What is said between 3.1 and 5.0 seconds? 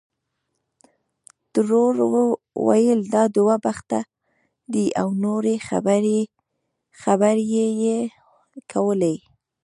دا دوه بخته دی